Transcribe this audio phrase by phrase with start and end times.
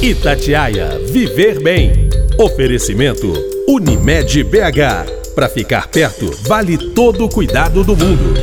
[0.00, 2.08] Itatiaia Viver Bem.
[2.38, 3.32] Oferecimento
[3.66, 5.34] Unimed BH.
[5.34, 8.34] Para ficar perto, vale todo o cuidado do mundo.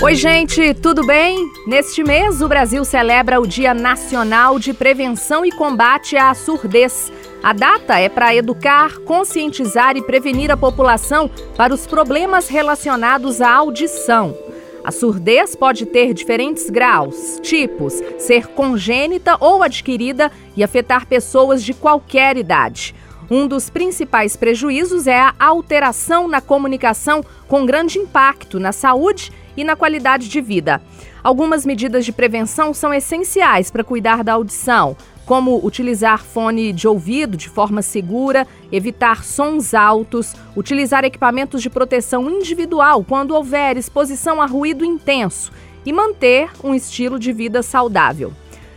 [0.00, 1.50] Oi, gente, tudo bem?
[1.66, 7.12] Neste mês, o Brasil celebra o Dia Nacional de Prevenção e Combate à Surdez.
[7.42, 13.52] A data é para educar, conscientizar e prevenir a população para os problemas relacionados à
[13.52, 14.49] audição.
[14.82, 21.74] A surdez pode ter diferentes graus, tipos, ser congênita ou adquirida e afetar pessoas de
[21.74, 22.94] qualquer idade.
[23.30, 29.62] Um dos principais prejuízos é a alteração na comunicação, com grande impacto na saúde e
[29.62, 30.82] na qualidade de vida.
[31.22, 34.96] Algumas medidas de prevenção são essenciais para cuidar da audição,
[35.26, 42.30] como utilizar fone de ouvido de forma segura, evitar sons altos, utilizar equipamentos de proteção
[42.30, 45.52] individual quando houver exposição a ruído intenso
[45.84, 48.32] e manter um estilo de vida saudável.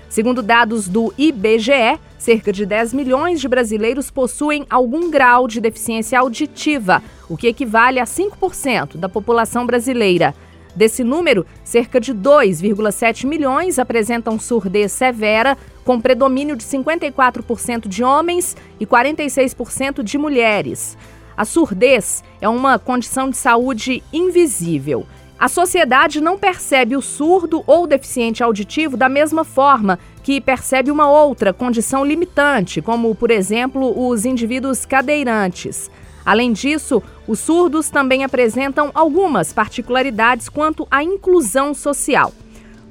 [0.09, 6.19] Segundo dados do IBGE, cerca de 10 milhões de brasileiros possuem algum grau de deficiência
[6.19, 10.35] auditiva, o que equivale a 5% da população brasileira.
[10.75, 18.55] Desse número, cerca de 2,7 milhões apresentam surdez severa, com predomínio de 54% de homens
[18.79, 20.97] e 46% de mulheres.
[21.35, 25.05] A surdez é uma condição de saúde invisível.
[25.39, 31.09] A sociedade não percebe o surdo ou deficiente auditivo da mesma forma que percebe uma
[31.09, 35.91] outra condição limitante, como, por exemplo, os indivíduos cadeirantes.
[36.25, 42.31] Além disso, os surdos também apresentam algumas particularidades quanto à inclusão social.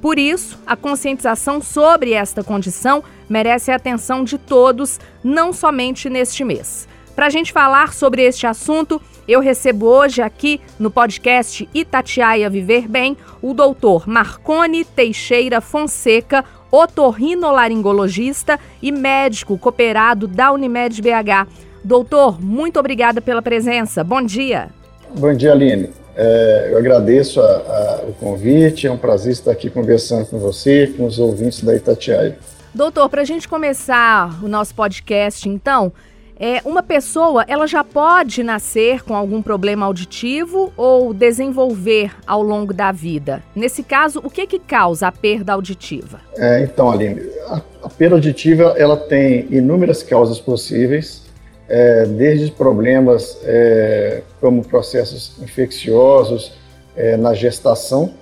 [0.02, 6.42] Por isso, a conscientização sobre esta condição merece a atenção de todos, não somente neste
[6.42, 6.88] mês.
[7.14, 12.88] Para a gente falar sobre este assunto, eu recebo hoje aqui no podcast Itatiaia Viver
[12.88, 21.46] Bem o doutor Marcone Teixeira Fonseca, otorrinolaringologista e médico cooperado da Unimed BH.
[21.84, 24.02] Doutor, muito obrigada pela presença.
[24.02, 24.70] Bom dia.
[25.14, 26.01] Bom dia, Aline.
[26.16, 30.92] É, eu agradeço a, a, o convite, é um prazer estar aqui conversando com você,
[30.96, 32.38] com os ouvintes da Itatiaia.
[32.74, 35.92] Doutor, para a gente começar o nosso podcast, então,
[36.38, 42.74] é, uma pessoa ela já pode nascer com algum problema auditivo ou desenvolver ao longo
[42.74, 43.42] da vida?
[43.54, 46.20] Nesse caso, o que que causa a perda auditiva?
[46.36, 51.22] É, então, Aline, a, a perda auditiva ela tem inúmeras causas possíveis
[51.68, 56.52] é, desde problemas é, como processos infecciosos
[56.96, 58.12] é, na gestação,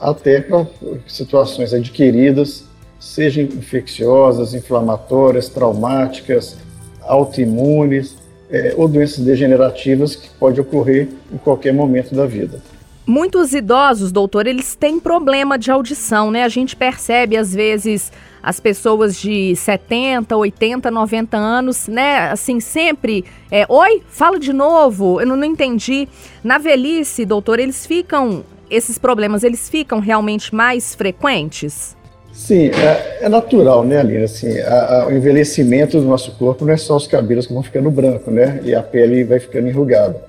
[0.00, 0.66] até para
[1.06, 2.64] situações adquiridas,
[2.98, 6.56] sejam infecciosas, inflamatórias, traumáticas,
[7.02, 8.16] autoimunes
[8.50, 12.60] é, ou doenças degenerativas que pode ocorrer em qualquer momento da vida.
[13.06, 16.42] Muitos idosos, doutor, eles têm problema de audição, né?
[16.42, 18.10] A gente percebe às vezes
[18.44, 22.28] as pessoas de 70, 80, 90 anos, né?
[22.30, 23.24] Assim, sempre.
[23.50, 26.06] É, Oi, fala de novo, eu não, não entendi.
[26.42, 28.44] Na velhice, doutor, eles ficam.
[28.70, 31.96] Esses problemas, eles ficam realmente mais frequentes?
[32.32, 34.24] Sim, é, é natural, né, Aline?
[34.24, 37.62] Assim, a, a, o envelhecimento do nosso corpo não é só os cabelos que vão
[37.62, 38.60] ficando branco, né?
[38.64, 40.20] E a pele vai ficando enrugada.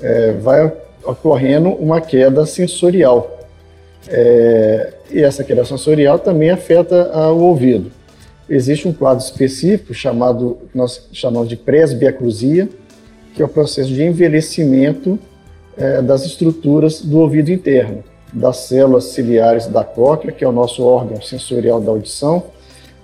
[0.00, 0.70] É, vai
[1.02, 3.37] ocorrendo uma queda sensorial.
[4.06, 7.90] É, e essa queda sensorial também afeta o ouvido.
[8.48, 12.68] Existe um quadro específico chamado, nós chamamos de presbiacrusia,
[13.34, 15.18] que é o processo de envelhecimento
[15.76, 20.82] é, das estruturas do ouvido interno, das células ciliares da cóclea, que é o nosso
[20.82, 22.44] órgão sensorial da audição,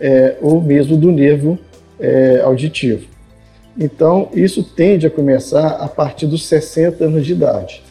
[0.00, 1.58] é, ou mesmo do nervo
[2.00, 3.06] é, auditivo.
[3.78, 7.82] Então, isso tende a começar a partir dos 60 anos de idade.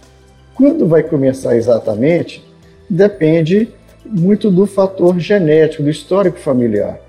[0.55, 2.43] Quando vai começar exatamente,
[2.93, 3.69] depende
[4.05, 6.99] muito do fator genético, do histórico familiar.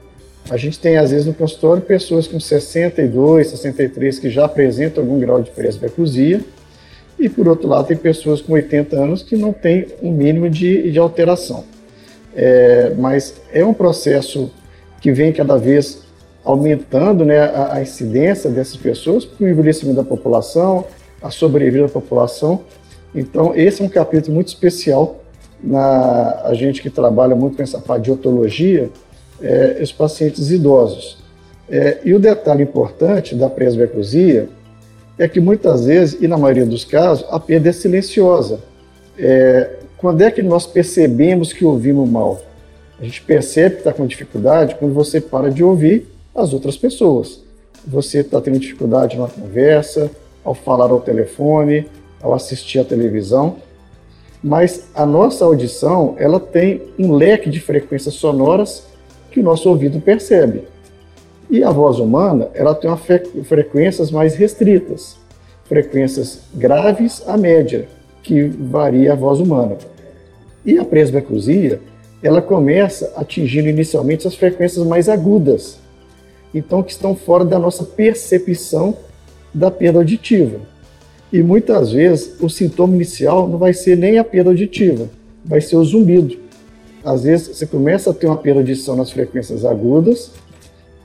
[0.48, 5.18] A gente tem, às vezes, no consultório, pessoas com 62, 63 que já apresentam algum
[5.18, 6.40] grau de presbiacusia,
[7.18, 10.90] e, por outro lado, tem pessoas com 80 anos que não têm um mínimo de,
[10.90, 11.64] de alteração.
[12.34, 14.50] É, mas é um processo
[15.00, 16.02] que vem cada vez
[16.42, 20.84] aumentando né, a, a incidência dessas pessoas, com o envelhecimento da população,
[21.22, 22.62] a sobrevida da população.
[23.14, 25.23] Então, esse é um capítulo muito especial
[25.64, 28.90] na a gente que trabalha muito com essa parte de otologia,
[29.40, 31.18] é, os pacientes idosos.
[31.68, 34.48] É, e o detalhe importante da presbiacusia
[35.18, 38.60] é que muitas vezes, e na maioria dos casos, a perda é silenciosa.
[39.18, 42.42] É, quando é que nós percebemos que ouvimos mal?
[43.00, 47.42] A gente percebe que está com dificuldade quando você para de ouvir as outras pessoas.
[47.86, 50.10] Você está tendo dificuldade na conversa,
[50.44, 51.86] ao falar ao telefone,
[52.20, 53.56] ao assistir à televisão
[54.44, 58.86] mas a nossa audição ela tem um leque de frequências sonoras
[59.30, 60.64] que o nosso ouvido percebe.
[61.48, 62.90] E a voz humana, ela tem
[63.42, 65.16] frequências mais restritas,
[65.64, 67.88] frequências graves a média,
[68.22, 69.78] que varia a voz humana.
[70.62, 71.80] E a presbiacusia,
[72.22, 75.78] ela começa atingindo inicialmente as frequências mais agudas,
[76.54, 78.94] então que estão fora da nossa percepção
[79.54, 80.73] da perda auditiva.
[81.34, 85.08] E muitas vezes o sintoma inicial não vai ser nem a perda auditiva,
[85.44, 86.36] vai ser o zumbido.
[87.04, 90.30] Às vezes você começa a ter uma perda de audição nas frequências agudas,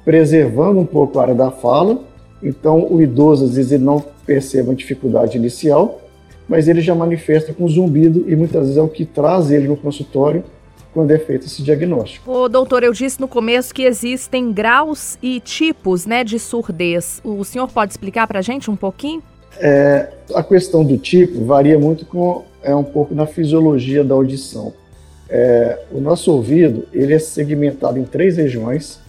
[0.05, 2.03] preservando um pouco a área da fala,
[2.43, 5.99] então o idoso às vezes ele não percebe a dificuldade inicial,
[6.47, 9.75] mas ele já manifesta com zumbido e muitas vezes é o que traz ele no
[9.75, 10.43] consultório
[10.93, 12.31] quando é feito esse diagnóstico.
[12.31, 17.19] Ô, doutor, eu disse no começo que existem graus e tipos né, de surdez.
[17.23, 19.23] O senhor pode explicar para a gente um pouquinho?
[19.57, 24.73] É, a questão do tipo varia muito com é um pouco na fisiologia da audição.
[25.29, 28.99] É, o nosso ouvido ele é segmentado em três regiões: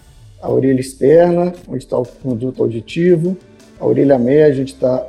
[0.40, 3.36] a orelha externa, onde está o conduto auditivo,
[3.78, 5.08] a orelha média, onde está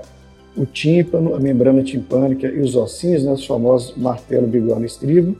[0.55, 5.37] o tímpano, a membrana timpânica e os ossinhos, né, os famosos martelo, bigorna e estribo,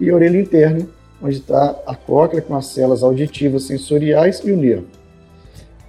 [0.00, 0.86] e a orelha interna,
[1.22, 4.86] onde está a cóclea com as células auditivas sensoriais e o nervo.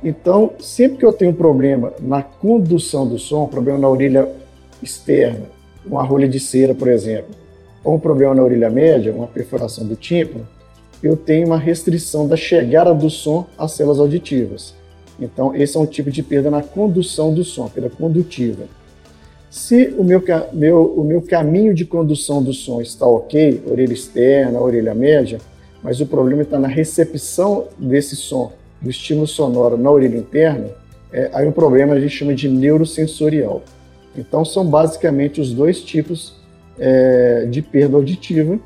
[0.03, 4.29] Então, sempre que eu tenho um problema na condução do som, problema na orelha
[4.81, 5.45] externa,
[5.85, 7.33] uma rolha de cera, por exemplo,
[7.83, 10.47] ou um problema na orelha média, uma perfuração do tímpano,
[11.01, 14.73] eu tenho uma restrição da chegada do som às células auditivas.
[15.19, 18.63] Então, esse é um tipo de perda na condução do som, perda condutiva.
[19.49, 20.21] Se o meu,
[20.51, 25.39] meu, o meu caminho de condução do som está ok, orelha externa, orelha média,
[25.81, 28.51] mas o problema está na recepção desse som,
[28.81, 30.69] do estímulo sonoro na orelha interna,
[31.11, 33.63] é, aí o problema a gente chama de neurosensorial.
[34.17, 36.35] Então, são basicamente os dois tipos
[36.77, 38.59] é, de perda auditiva,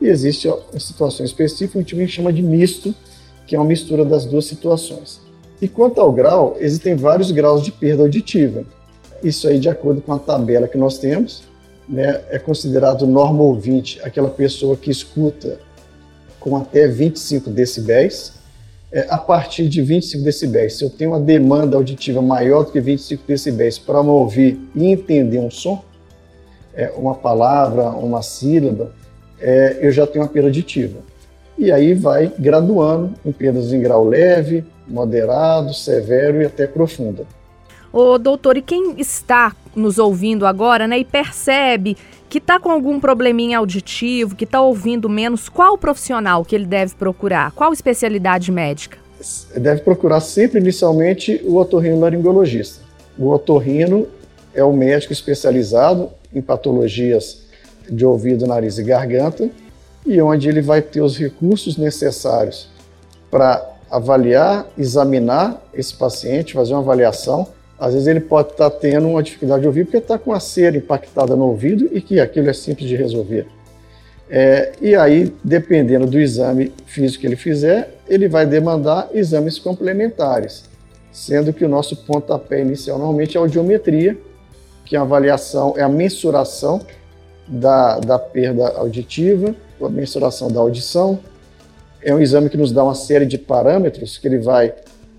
[0.00, 2.94] e existe em situações específicas um tipo que a gente chama de misto,
[3.46, 5.20] que é uma mistura das duas situações.
[5.60, 8.64] E quanto ao grau, existem vários graus de perda auditiva.
[9.22, 11.44] Isso aí, de acordo com a tabela que nós temos,
[11.88, 15.58] né, é considerado norma ouvinte aquela pessoa que escuta
[16.40, 18.33] com até 25 decibéis.
[18.94, 22.80] É, a partir de 25 decibéis, se eu tenho uma demanda auditiva maior do que
[22.80, 25.84] 25 decibéis para me ouvir e entender um som,
[26.72, 28.92] é, uma palavra, uma sílaba,
[29.40, 31.00] é, eu já tenho uma perda auditiva.
[31.58, 37.24] E aí vai graduando em perdas em grau leve, moderado, severo e até profunda.
[37.96, 41.96] Ô, doutor, e quem está nos ouvindo agora, né, e percebe
[42.28, 46.96] que está com algum probleminha auditivo, que está ouvindo menos, qual profissional que ele deve
[46.96, 47.52] procurar?
[47.52, 48.98] Qual especialidade médica?
[49.56, 52.82] Deve procurar sempre inicialmente o otorrinolaringologista.
[53.16, 54.08] O otorrino
[54.52, 57.44] é o médico especializado em patologias
[57.88, 59.48] de ouvido, nariz e garganta
[60.04, 62.68] e onde ele vai ter os recursos necessários
[63.30, 67.46] para avaliar, examinar esse paciente, fazer uma avaliação
[67.84, 70.40] às vezes ele pode estar tá tendo uma dificuldade de ouvir porque está com a
[70.40, 73.46] cera impactada no ouvido e que aquilo é simples de resolver.
[74.30, 80.64] É, e aí, dependendo do exame físico que ele fizer, ele vai demandar exames complementares,
[81.12, 84.16] sendo que o nosso pontapé inicial normalmente é a audiometria,
[84.86, 86.80] que é a avaliação, é a mensuração
[87.46, 91.18] da, da perda auditiva, a mensuração da audição.
[92.02, 94.72] É um exame que nos dá uma série de parâmetros que ele vai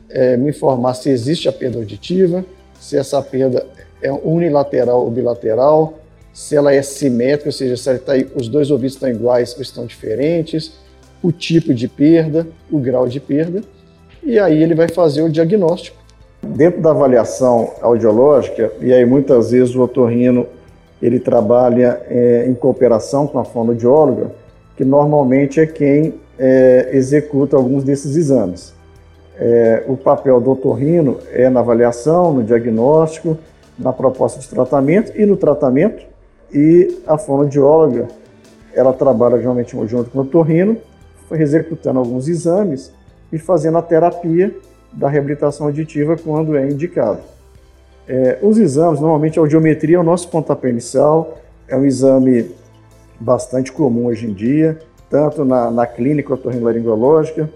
[0.10, 2.43] é, me informar se existe a perda auditiva,
[2.86, 3.65] se essa perda
[4.00, 5.96] é unilateral ou bilateral,
[6.32, 9.88] se ela é simétrica, ou seja, se tá, os dois ouvidos estão iguais ou estão
[9.88, 10.74] diferentes,
[11.24, 13.63] o tipo de perda, o grau de perda,
[14.22, 15.98] e aí ele vai fazer o diagnóstico.
[16.44, 20.46] Dentro da avaliação audiológica, e aí muitas vezes o otorrino
[21.01, 24.30] ele trabalha é, em cooperação com a fonoaudióloga,
[24.77, 28.75] que normalmente é quem é, executa alguns desses exames.
[29.38, 33.38] É, o papel do otorrino é na avaliação, no diagnóstico,
[33.77, 36.04] na proposta de tratamento e no tratamento.
[36.54, 38.08] E a fonoaudióloga,
[38.74, 40.77] ela trabalha geralmente junto com o otorrino,
[41.32, 42.92] executando alguns exames
[43.32, 44.56] e fazendo a terapia
[44.94, 47.20] da reabilitação auditiva quando é indicado.
[48.08, 51.38] É, os exames, normalmente a audiometria é o nosso pontapé inicial,
[51.68, 52.51] é um exame
[53.20, 57.50] bastante comum hoje em dia, tanto na, na clínica otorrinolaringológica,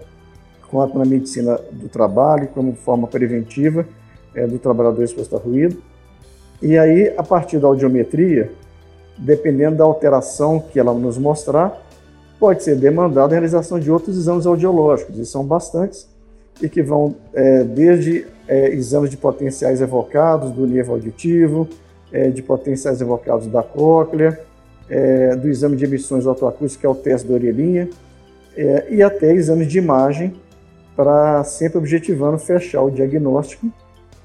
[0.70, 3.86] quanto na medicina do trabalho, como forma preventiva
[4.34, 5.82] é, do trabalhador exposto a ruído.
[6.62, 8.50] E aí, a partir da audiometria,
[9.18, 11.82] dependendo da alteração que ela nos mostrar,
[12.38, 16.08] pode ser demandada a realização de outros exames audiológicos, e são bastantes,
[16.62, 21.68] e que vão é, desde é, exames de potenciais evocados do nervo auditivo,
[22.12, 24.40] é, de potenciais evocados da cóclea,
[24.88, 27.88] é, do exame de emissões autoacústicas, que é o teste da orelhinha,
[28.56, 30.34] é, e até exames de imagem
[31.00, 33.72] para sempre objetivando fechar o diagnóstico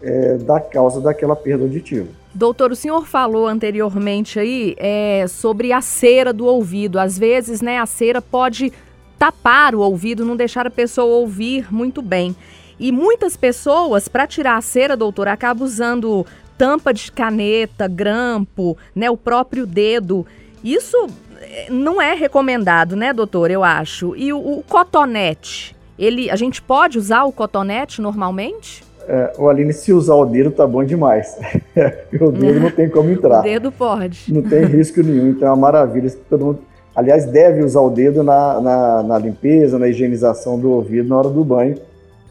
[0.01, 2.09] é, da causa daquela perda auditiva.
[2.33, 6.99] Doutor, o senhor falou anteriormente aí é, sobre a cera do ouvido.
[6.99, 8.73] Às vezes, né, a cera pode
[9.17, 12.35] tapar o ouvido, não deixar a pessoa ouvir muito bem.
[12.77, 16.25] E muitas pessoas, para tirar a cera, doutor, acabam usando
[16.57, 20.27] tampa de caneta, grampo, né, o próprio dedo.
[20.61, 21.07] Isso
[21.39, 23.49] é, não é recomendado, né, doutor?
[23.49, 24.13] Eu acho.
[24.17, 28.83] E o, o cotonete, ele, a gente pode usar o cotonete normalmente?
[29.07, 31.37] É, o Aline, se usar o dedo, tá bom demais.
[32.19, 33.41] o dedo não tem como entrar.
[33.41, 34.33] O dedo pode.
[34.33, 36.11] Não tem risco nenhum, então é uma maravilha.
[36.29, 36.59] Todo mundo,
[36.95, 41.29] aliás, deve usar o dedo na, na, na, limpeza, na higienização do ouvido na hora
[41.29, 41.77] do banho.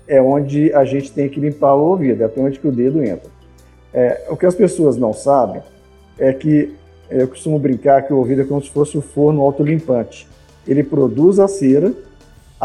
[0.06, 3.02] É onde a gente tem que limpar o ouvido, é até onde que o dedo
[3.02, 3.30] entra.
[3.92, 5.62] É, o que as pessoas não sabem
[6.18, 6.75] é que
[7.09, 10.26] eu costumo brincar que o ouvido é como se fosse o forno autolimpante.
[10.66, 11.92] Ele produz a cera,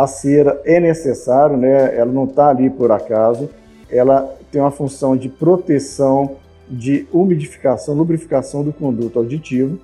[0.04, 1.96] a cera é necessário, né?
[1.98, 3.50] ela não está ali por acaso,
[3.90, 6.38] ela tem uma função de proteção,
[6.70, 9.78] de umidificação, lubrificação do conduto auditivo.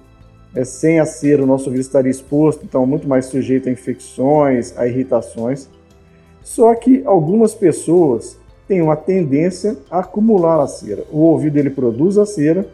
[0.55, 4.77] É, sem a cera, o nosso ouvido estaria exposto, então muito mais sujeito a infecções,
[4.77, 5.67] a irritações.
[6.41, 11.03] Só que algumas pessoas têm uma tendência a acumular a cera.
[11.11, 12.65] O ouvido ele produz a cera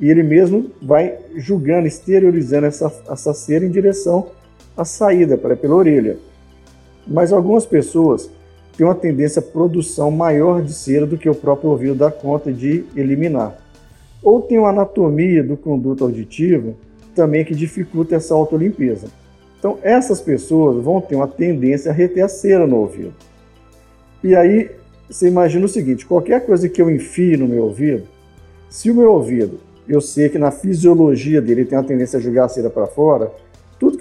[0.00, 4.28] e ele mesmo vai julgando, exteriorizando essa, essa cera em direção
[4.74, 6.16] à saída, para pela orelha.
[7.06, 8.30] Mas algumas pessoas
[8.76, 12.52] tem uma tendência à produção maior de cera do que o próprio ouvido dá conta
[12.52, 13.56] de eliminar.
[14.22, 16.74] Ou tem uma anatomia do conduto auditivo
[17.14, 19.06] também que dificulta essa autolimpeza.
[19.58, 23.14] Então, essas pessoas vão ter uma tendência a reter a cera no ouvido.
[24.22, 24.70] E aí,
[25.08, 28.06] você imagina o seguinte: qualquer coisa que eu enfie no meu ouvido,
[28.68, 29.58] se o meu ouvido,
[29.88, 33.32] eu sei que na fisiologia dele tem uma tendência a jogar a cera para fora,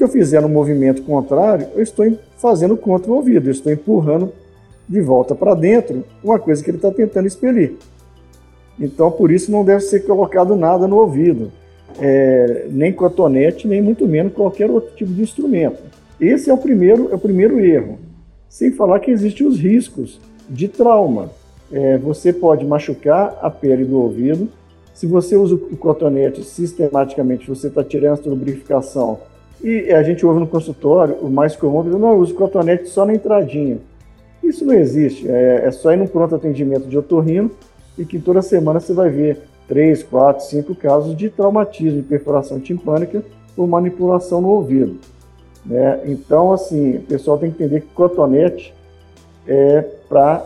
[0.05, 2.05] eu fizer no movimento contrário, eu estou
[2.37, 4.31] fazendo contra o ouvido, eu estou empurrando
[4.87, 7.73] de volta para dentro uma coisa que ele está tentando expelir.
[8.79, 11.51] Então, por isso, não deve ser colocado nada no ouvido,
[11.99, 15.81] é, nem cotonete, nem muito menos qualquer outro tipo de instrumento.
[16.19, 17.97] Esse é o primeiro, é o primeiro erro.
[18.49, 20.19] Sem falar que existem os riscos
[20.49, 21.29] de trauma.
[21.71, 24.49] É, você pode machucar a pele do ouvido.
[24.93, 29.19] Se você usa o cotonete sistematicamente, você está tirando essa lubrificação.
[29.63, 33.13] E a gente ouve no consultório, o mais comum, não, eu uso cotonete só na
[33.13, 33.79] entradinha.
[34.43, 35.29] Isso não existe.
[35.29, 37.49] É, é só ir no pronto atendimento de otorrino
[37.97, 42.59] e que toda semana você vai ver três, quatro, cinco casos de traumatismo, de perfuração
[42.59, 43.23] timpânica
[43.55, 44.99] por manipulação no ouvido.
[45.65, 46.01] Né?
[46.05, 48.73] Então, assim, o pessoal tem que entender que cotonete
[49.47, 50.45] é para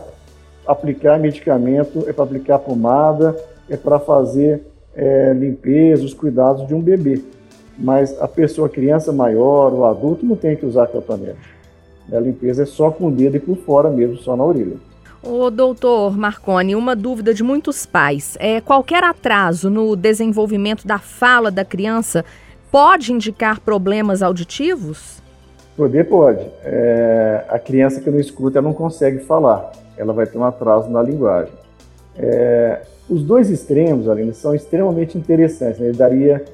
[0.66, 3.36] aplicar medicamento, é para aplicar pomada,
[3.68, 4.62] é para fazer
[4.94, 7.20] é, limpeza, os cuidados de um bebê.
[7.80, 11.38] Mas a pessoa, a criança maior, o adulto, não tem que usar cotonete.
[12.12, 14.76] A limpeza é só com o dedo e por fora mesmo, só na orelha.
[15.22, 18.36] O doutor Marconi, uma dúvida de muitos pais.
[18.40, 22.24] É, qualquer atraso no desenvolvimento da fala da criança
[22.70, 25.22] pode indicar problemas auditivos?
[25.76, 26.44] Poder pode.
[26.62, 29.72] É, a criança que não escuta, ela não consegue falar.
[29.96, 31.52] Ela vai ter um atraso na linguagem.
[32.16, 35.78] É, os dois extremos, Aline, são extremamente interessantes.
[35.78, 35.88] Né?
[35.88, 36.44] Ele daria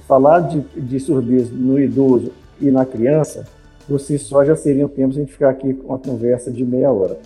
[0.00, 3.44] falar de, de surdez no idoso e na criança
[3.86, 6.90] por si só já seriam tempos a gente ficar aqui com uma conversa de meia
[6.90, 7.18] hora.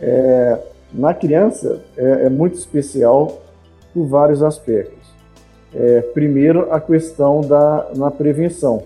[0.00, 0.58] É,
[0.92, 3.42] na criança é, é, muito especial
[3.94, 4.94] por vários aspectos.
[5.74, 8.82] É, primeiro, a questão da na prevenção.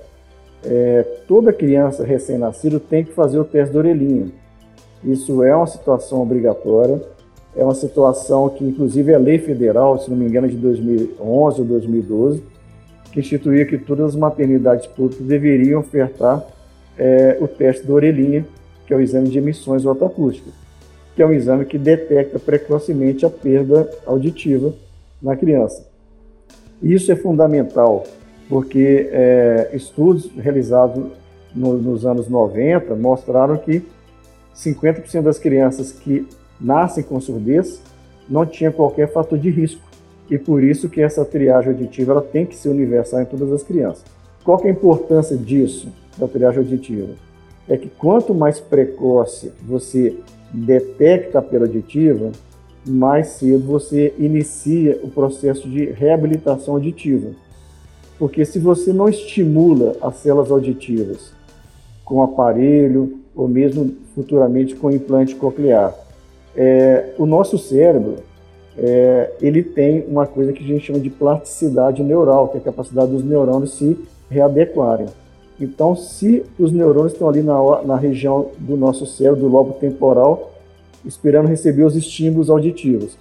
[0.65, 4.29] É, toda criança recém-nascida tem que fazer o teste da orelhinha.
[5.03, 7.00] Isso é uma situação obrigatória,
[7.57, 11.67] é uma situação que, inclusive, é lei federal, se não me engano, de 2011 ou
[11.67, 12.43] 2012,
[13.12, 16.45] que instituía que todas as maternidades públicas deveriam ofertar
[16.97, 18.47] é, o teste da orelhinha,
[18.87, 20.52] que é o exame de emissões otoacústicas,
[21.14, 24.73] que é um exame que detecta precocemente a perda auditiva
[25.21, 25.87] na criança.
[26.83, 28.05] Isso é fundamental,
[28.49, 31.05] porque é, estudos realizados
[31.55, 33.83] no, nos anos 90 mostraram que
[34.55, 36.26] 50% das crianças que
[36.61, 37.83] nascem com surdez
[38.29, 39.89] não tinham qualquer fator de risco.
[40.31, 43.63] E por isso que essa triagem auditiva ela tem que ser universal em todas as
[43.63, 44.05] crianças.
[44.45, 45.89] Qual é a importância disso?
[46.21, 47.15] da triagem auditiva
[47.69, 50.17] é que quanto mais precoce você
[50.53, 52.33] detecta a perda auditiva,
[52.87, 57.31] mais cedo você inicia o processo de reabilitação auditiva.
[58.19, 61.33] Porque se você não estimula as células auditivas
[62.05, 65.95] com aparelho ou mesmo futuramente com implante coclear,
[66.57, 68.17] é, o nosso cérebro
[68.79, 72.65] é, ele tem uma coisa que a gente chama de plasticidade neural, que é a
[72.65, 73.99] capacidade dos neurônios se
[74.31, 75.07] readequarem.
[75.61, 80.53] Então, se os neurônios estão ali na, na região do nosso cérebro, do lobo temporal,
[81.05, 83.17] esperando receber os estímulos auditivos.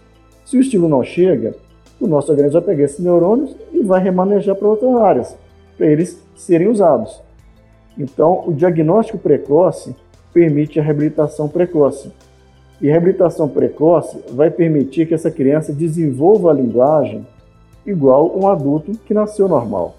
[0.46, 1.54] Se o estímulo não chega,
[2.00, 5.38] o nosso organismo vai pegar esses neurônios e vai remanejar para outras áreas,
[5.78, 7.22] para eles serem usados.
[7.98, 9.94] Então, o diagnóstico precoce
[10.34, 12.12] permite a reabilitação precoce.
[12.82, 17.26] E reabilitação precoce vai permitir que essa criança desenvolva a linguagem
[17.86, 19.96] igual um adulto que nasceu normal.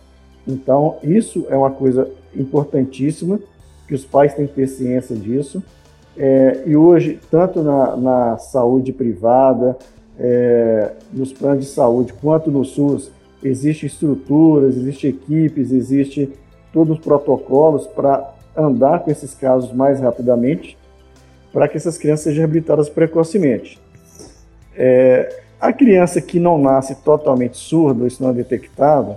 [0.47, 3.39] Então, isso é uma coisa importantíssima,
[3.87, 5.63] que os pais têm que ter ciência disso.
[6.17, 9.77] É, e hoje, tanto na, na saúde privada,
[10.19, 13.11] é, nos planos de saúde, quanto no SUS,
[13.43, 16.31] existem estruturas, existem equipes, existem
[16.73, 20.77] todos os protocolos para andar com esses casos mais rapidamente,
[21.53, 23.79] para que essas crianças sejam reabilitadas precocemente.
[24.77, 29.17] É, a criança que não nasce totalmente surda, isso não é detectado,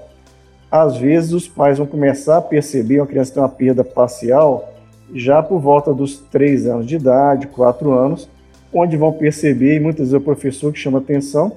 [0.69, 4.73] às vezes os pais vão começar a perceber uma criança tem uma perda parcial
[5.13, 8.27] já por volta dos 3 anos de idade, 4 anos,
[8.73, 11.51] onde vão perceber, e muitas vezes o professor que chama atenção,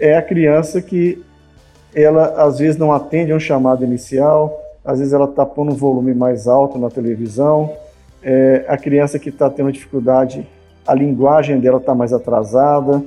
[0.00, 1.22] é a criança que
[1.94, 5.76] ela às vezes não atende a um chamado inicial, às vezes ela está pondo um
[5.76, 7.72] volume mais alto na televisão,
[8.22, 10.46] é, a criança que está tendo dificuldade,
[10.86, 13.02] a linguagem dela está mais atrasada,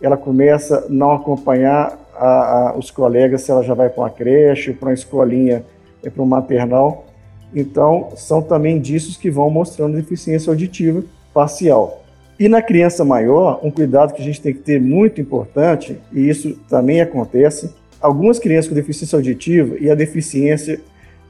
[0.00, 2.26] ela começa a não acompanhar a,
[2.70, 5.64] a, os colegas se ela já vai para uma creche, para uma escolinha,
[6.02, 7.06] é para um maternal.
[7.54, 12.02] Então, são também indícios que vão mostrando deficiência auditiva parcial.
[12.38, 16.28] E na criança maior, um cuidado que a gente tem que ter muito importante, e
[16.28, 20.80] isso também acontece, algumas crianças com deficiência auditiva e a deficiência,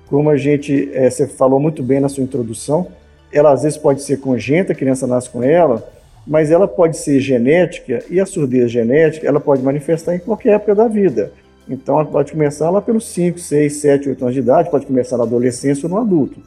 [0.09, 2.89] como a gente, é, você falou muito bem na sua introdução,
[3.37, 5.87] ela às vezes pode ser congênita, a criança nasce com ela,
[6.27, 10.75] mas ela pode ser genética e a surdez genética ela pode manifestar em qualquer época
[10.75, 11.33] da vida.
[11.69, 15.17] Então ela pode começar lá pelos 5, 6, 7, 8 anos de idade, pode começar
[15.17, 16.41] na adolescência ou no adulto.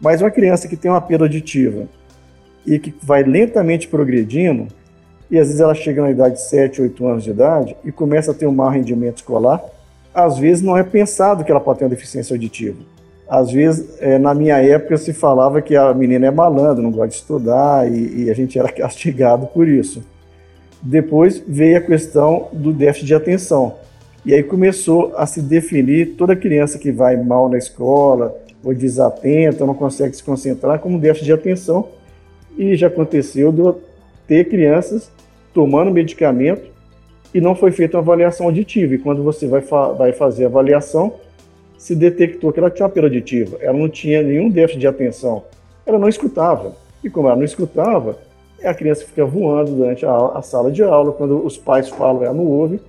[0.00, 1.86] Mas uma criança que tem uma perda auditiva
[2.66, 4.68] e que vai lentamente progredindo,
[5.30, 8.32] e às vezes ela chega na idade de 7, 8 anos de idade e começa
[8.32, 9.62] a ter um mau rendimento escolar,
[10.12, 12.78] às vezes não é pensado que ela pode ter uma deficiência auditiva.
[13.30, 17.10] Às vezes, é, na minha época, se falava que a menina é malandra, não gosta
[17.10, 20.02] de estudar, e, e a gente era castigado por isso.
[20.82, 23.76] Depois veio a questão do déficit de atenção.
[24.26, 29.64] E aí começou a se definir toda criança que vai mal na escola, ou desatenta,
[29.64, 31.86] não consegue se concentrar, como déficit de atenção.
[32.58, 33.62] E já aconteceu de
[34.26, 35.08] ter crianças
[35.54, 36.68] tomando medicamento
[37.32, 38.94] e não foi feita uma avaliação auditiva.
[38.94, 41.14] E quando você vai, fa vai fazer a avaliação,
[41.80, 45.44] se detectou que ela tinha uma perda auditiva, ela não tinha nenhum déficit de atenção,
[45.86, 46.74] ela não escutava.
[47.02, 48.18] E como ela não escutava,
[48.62, 52.34] a criança fica voando durante a, a sala de aula, quando os pais falam, ela
[52.34, 52.82] não ouve,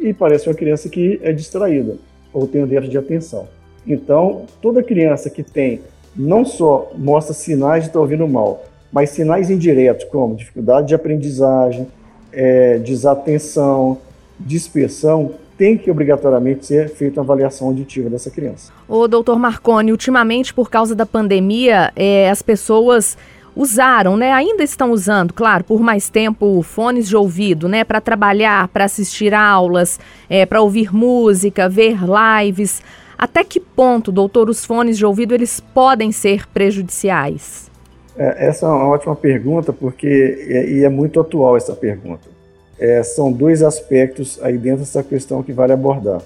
[0.00, 1.96] e parece uma criança que é distraída
[2.32, 3.46] ou tem um déficit de atenção.
[3.86, 5.82] Então, toda criança que tem
[6.16, 11.86] não só mostra sinais de estar ouvindo mal, mas sinais indiretos, como dificuldade de aprendizagem,
[12.32, 13.98] é, desatenção,
[14.40, 18.72] dispersão, tem que obrigatoriamente ser feita uma avaliação auditiva dessa criança.
[18.88, 23.16] O doutor Marconi, ultimamente, por causa da pandemia, é, as pessoas
[23.56, 24.32] usaram, né?
[24.32, 27.84] Ainda estão usando, claro, por mais tempo, fones de ouvido, né?
[27.84, 32.82] Para trabalhar, para assistir aulas, é, para ouvir música, ver lives.
[33.16, 37.70] Até que ponto, doutor, os fones de ouvido eles podem ser prejudiciais?
[38.16, 40.06] É, essa é uma ótima pergunta, porque
[40.48, 42.33] é, e é muito atual essa pergunta.
[42.78, 46.22] É, são dois aspectos aí dentro dessa questão que vale abordar.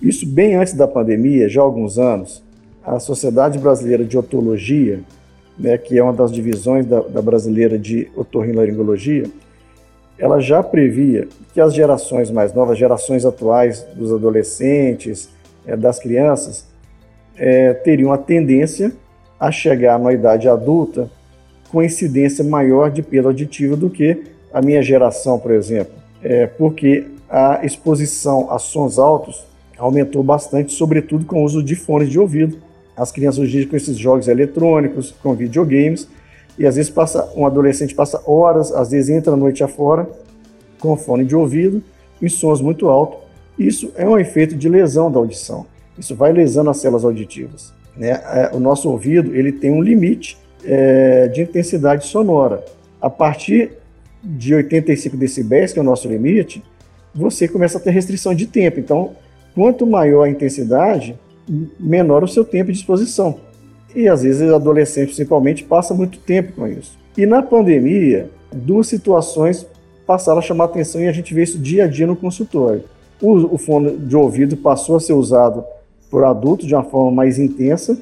[0.00, 2.42] Isso bem antes da pandemia, já há alguns anos,
[2.84, 5.00] a Sociedade Brasileira de Otologia,
[5.58, 9.24] né, que é uma das divisões da, da brasileira de otorrinolaringologia,
[10.18, 15.28] ela já previa que as gerações mais novas, gerações atuais dos adolescentes,
[15.66, 16.66] é, das crianças,
[17.36, 18.92] é, teriam a tendência
[19.38, 21.10] a chegar na idade adulta
[21.70, 27.06] com incidência maior de perda auditiva do que a minha geração, por exemplo, é porque
[27.28, 29.44] a exposição a sons altos
[29.78, 32.58] aumentou bastante, sobretudo com o uso de fones de ouvido.
[32.96, 36.06] As crianças hoje com esses jogos eletrônicos, com videogames,
[36.58, 40.08] e às vezes passa um adolescente passa horas, às vezes entra a noite afora
[40.78, 41.82] com fone de ouvido
[42.20, 43.20] em sons muito altos.
[43.58, 45.66] Isso é um efeito de lesão da audição.
[45.98, 47.72] Isso vai lesando as células auditivas.
[47.96, 48.10] Né?
[48.10, 52.64] É, o nosso ouvido ele tem um limite é, de intensidade sonora.
[53.00, 53.72] A partir
[54.22, 56.62] de 85 decibéis, que é o nosso limite,
[57.14, 58.80] você começa a ter restrição de tempo.
[58.80, 59.12] Então,
[59.54, 61.18] quanto maior a intensidade,
[61.78, 63.40] menor o seu tempo de exposição.
[63.94, 66.98] E às vezes adolescente, principalmente, passa muito tempo com isso.
[67.16, 69.66] E na pandemia, duas situações
[70.06, 72.84] passaram a chamar atenção e a gente vê isso dia a dia no consultório.
[73.20, 75.62] O, o fone de ouvido passou a ser usado
[76.10, 77.98] por adultos de uma forma mais intensa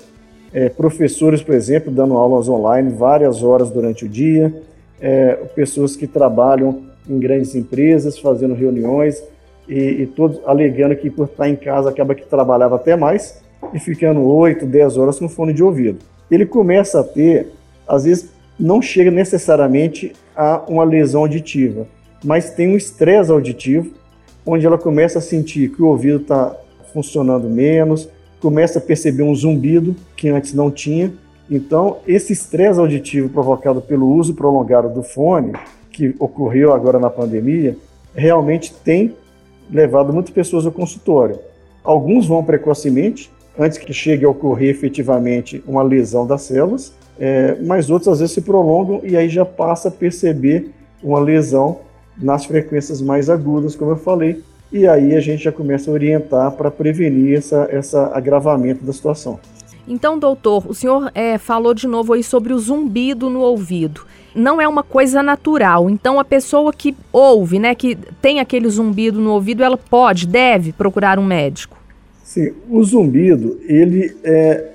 [0.53, 4.53] é, professores, por exemplo, dando aulas online várias horas durante o dia,
[5.01, 9.23] é, pessoas que trabalham em grandes empresas, fazendo reuniões
[9.69, 13.79] e, e todos alegando que por estar em casa acaba que trabalhava até mais e
[13.79, 15.99] ficando 8, 10 horas com fone de ouvido.
[16.31, 17.49] Ele começa a ter,
[17.87, 21.87] às vezes não chega necessariamente a uma lesão auditiva,
[22.25, 23.93] mas tem um estresse auditivo,
[24.45, 26.57] onde ela começa a sentir que o ouvido está
[26.93, 28.09] funcionando menos,
[28.41, 31.13] começa a perceber um zumbido que antes não tinha.
[31.51, 35.53] Então, esse estresse auditivo provocado pelo uso prolongado do fone,
[35.91, 37.77] que ocorreu agora na pandemia,
[38.15, 39.15] realmente tem
[39.69, 41.39] levado muitas pessoas ao consultório.
[41.83, 47.91] Alguns vão precocemente, antes que chegue a ocorrer efetivamente uma lesão das células, é, mas
[47.91, 50.71] outros às vezes se prolongam e aí já passa a perceber
[51.03, 51.81] uma lesão
[52.17, 56.53] nas frequências mais agudas, como eu falei, e aí a gente já começa a orientar
[56.53, 59.41] para prevenir essa, essa agravamento da situação.
[59.91, 64.03] Então, doutor, o senhor é, falou de novo aí sobre o zumbido no ouvido.
[64.33, 65.91] Não é uma coisa natural.
[65.91, 70.73] Então, a pessoa que ouve, né, que tem aquele zumbido no ouvido, ela pode, deve
[70.73, 71.77] procurar um médico.
[72.23, 74.69] Sim, o zumbido, ele é,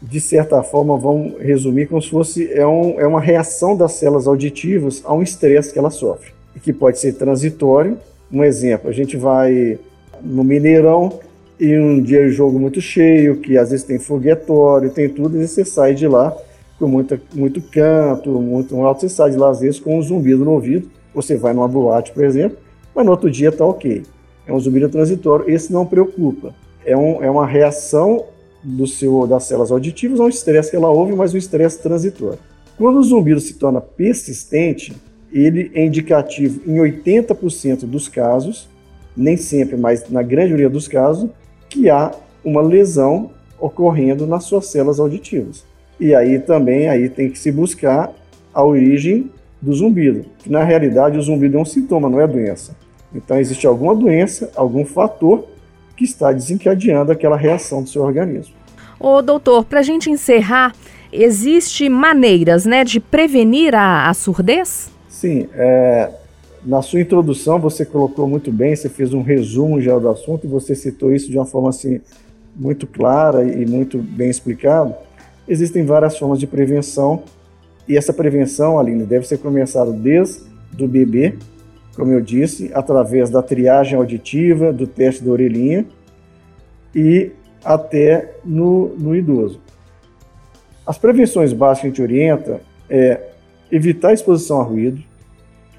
[0.00, 4.28] de certa forma, vamos resumir como se fosse é, um, é uma reação das células
[4.28, 6.30] auditivas a um estresse que ela sofre,
[6.62, 7.98] que pode ser transitório.
[8.32, 9.80] Um exemplo, a gente vai
[10.22, 11.18] no Mineirão
[11.60, 15.46] e um dia o jogo muito cheio, que às vezes tem foguetório, tem tudo, e
[15.46, 16.34] você sai de lá
[16.78, 20.44] com muita, muito canto, muito alto, você sai de lá às vezes com um zumbido
[20.44, 22.56] no ouvido, você vai numa boate, por exemplo,
[22.94, 24.02] mas no outro dia tá ok.
[24.46, 28.24] É um zumbido transitório, esse não preocupa é, um, é uma reação
[28.62, 32.38] do seu, das células auditivas a um estresse que ela ouve, mas um estresse transitório.
[32.76, 34.94] Quando o zumbido se torna persistente,
[35.32, 38.68] ele é indicativo em 80% dos casos,
[39.16, 41.28] nem sempre, mas na grande maioria dos casos,
[41.70, 42.12] que há
[42.44, 45.64] uma lesão ocorrendo nas suas células auditivas.
[45.98, 48.12] E aí também aí tem que se buscar
[48.52, 49.30] a origem
[49.62, 50.24] do zumbido.
[50.46, 52.74] Na realidade, o zumbido é um sintoma, não é doença.
[53.14, 55.46] Então existe alguma doença, algum fator
[55.96, 58.54] que está desencadeando aquela reação do seu organismo.
[58.98, 60.74] Ô, doutor, para a gente encerrar,
[61.12, 64.90] existe maneiras né, de prevenir a, a surdez?
[65.08, 66.10] Sim, é,
[66.64, 70.48] na sua introdução você colocou muito bem, você fez um resumo já do assunto e
[70.48, 72.00] você citou isso de uma forma assim
[72.54, 74.94] muito clara e muito bem explicado.
[75.48, 77.22] Existem várias formas de prevenção
[77.88, 80.44] e essa prevenção, Aline, deve ser começada desde
[80.78, 81.34] o bebê,
[81.96, 85.86] como eu disse, através da triagem auditiva, do teste da orelhinha
[86.94, 87.32] e
[87.64, 89.60] até no, no idoso.
[90.86, 93.20] As prevenções básicas que a gente orienta é
[93.72, 95.02] evitar a exposição a ruído,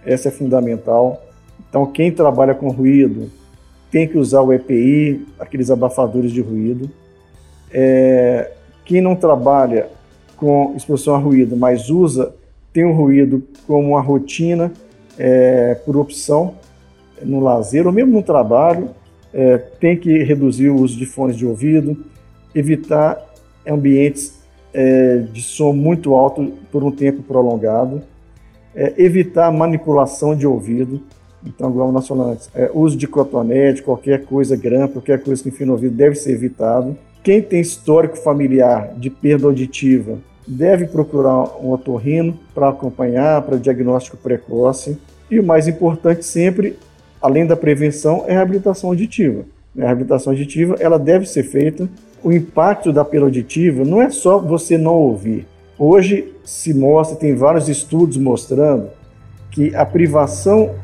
[0.06, 1.22] essa é fundamental.
[1.70, 3.30] Então, quem trabalha com ruído
[3.92, 6.90] tem que usar o EPI, aqueles abafadores de ruído.
[7.74, 8.52] É,
[8.86, 9.90] quem não trabalha
[10.38, 12.34] com exposição a ruído, mas usa,
[12.74, 14.72] tem o ruído como uma rotina,
[15.18, 16.56] é, por opção
[17.22, 18.90] no lazer ou mesmo no trabalho,
[19.34, 21.98] é, tem que reduzir o uso de fones de ouvido,
[22.56, 23.18] evitar
[23.68, 24.42] ambientes
[24.74, 28.02] é, de som muito alto por um tempo prolongado,
[28.76, 31.02] é, evitar manipulação de ouvido.
[31.46, 35.74] Então, nós falamos, é, uso de cotonete, qualquer coisa grampo, qualquer coisa que enfim no
[35.74, 36.96] ouvido deve ser evitado.
[37.24, 44.18] Quem tem histórico familiar de perda auditiva deve procurar um otorrino para acompanhar, para diagnóstico
[44.18, 44.98] precoce.
[45.30, 46.78] E o mais importante sempre,
[47.22, 49.46] além da prevenção, é a reabilitação auditiva.
[49.78, 51.88] A reabilitação auditiva ela deve ser feita.
[52.24, 55.48] O impacto da perda auditiva não é só você não ouvir.
[55.84, 58.90] Hoje se mostra, tem vários estudos mostrando
[59.50, 60.76] que a privação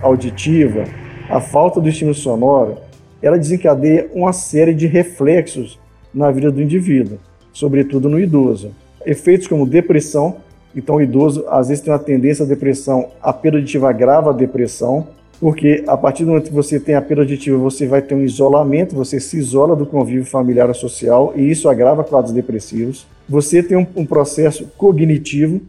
[0.00, 0.84] auditiva,
[1.28, 2.76] a falta do estímulo sonoro,
[3.20, 5.76] ela desencadeia uma série de reflexos
[6.14, 7.18] na vida do indivíduo,
[7.52, 8.70] sobretudo no idoso.
[9.04, 10.36] Efeitos como depressão,
[10.72, 14.32] então, o idoso às vezes tem uma tendência à depressão, a perda auditiva agrava a
[14.32, 15.08] depressão,
[15.40, 18.22] porque a partir do momento que você tem a perda auditiva, você vai ter um
[18.22, 23.04] isolamento, você se isola do convívio familiar e social, e isso agrava quadros depressivos.
[23.28, 25.60] Você tem um, um processo cognitivo,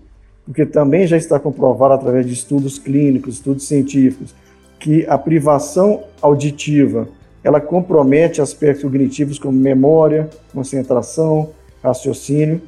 [0.46, 4.36] porque também já está comprovado através de estudos clínicos, estudos científicos,
[4.80, 7.08] que a privação auditiva
[7.44, 12.62] ela compromete aspectos cognitivos como memória, concentração, raciocínio,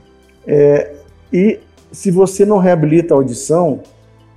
[0.45, 0.93] é,
[1.33, 1.59] e
[1.91, 3.81] se você não reabilita a audição,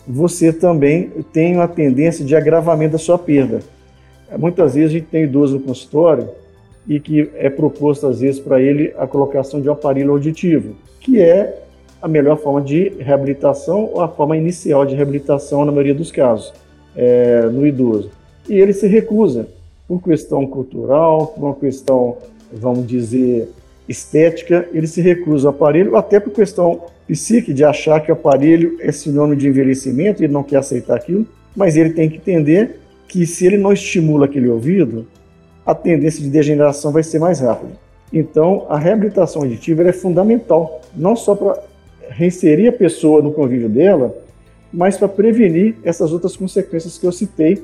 [0.06, 3.60] você também tem uma tendência de agravamento da sua perda.
[4.38, 6.28] Muitas vezes a gente tem idoso no consultório
[6.88, 11.20] e que é proposto às vezes para ele a colocação de um aparelho auditivo, que
[11.20, 11.62] é
[12.00, 16.52] a melhor forma de reabilitação ou a forma inicial de reabilitação na maioria dos casos
[16.96, 18.10] é, no idoso.
[18.48, 19.46] E ele se recusa
[19.86, 22.16] por questão cultural, por uma questão,
[22.52, 23.48] vamos dizer,
[23.88, 28.76] estética, ele se recusa ao aparelho, até por questão psíquica de achar que o aparelho
[28.80, 33.26] é sinônimo de envelhecimento, ele não quer aceitar aquilo, mas ele tem que entender que
[33.26, 35.06] se ele não estimula aquele ouvido,
[35.70, 37.72] a tendência de degeneração vai ser mais rápida.
[38.12, 41.62] Então, a reabilitação auditiva é fundamental, não só para
[42.08, 44.12] reinserir a pessoa no convívio dela,
[44.72, 47.62] mas para prevenir essas outras consequências que eu citei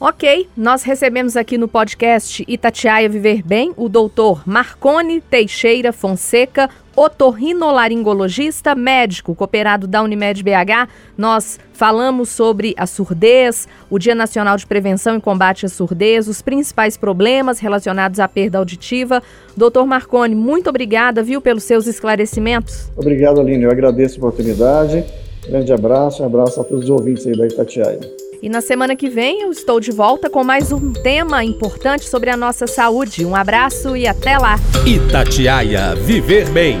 [0.00, 8.76] Ok, nós recebemos aqui no podcast Itatiaia Viver Bem o doutor Marcone Teixeira Fonseca, otorrinolaringologista,
[8.76, 10.88] médico cooperado da Unimed BH.
[11.16, 16.40] Nós falamos sobre a surdez, o Dia Nacional de Prevenção e Combate à Surdez, os
[16.40, 19.20] principais problemas relacionados à perda auditiva.
[19.56, 22.88] Doutor Marcone, muito obrigada, viu, pelos seus esclarecimentos.
[22.96, 23.64] Obrigado, Aline.
[23.64, 25.04] Eu agradeço a oportunidade.
[25.48, 28.27] Grande abraço, um abraço a todos os ouvintes aí da Itatiaia.
[28.40, 32.30] E na semana que vem eu estou de volta com mais um tema importante sobre
[32.30, 33.24] a nossa saúde.
[33.24, 34.56] Um abraço e até lá.
[34.86, 36.78] Itatiaia Viver Bem.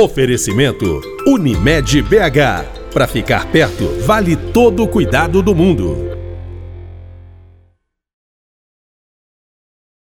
[0.00, 2.90] Oferecimento Unimed BH.
[2.90, 6.13] Para ficar perto, vale todo o cuidado do mundo.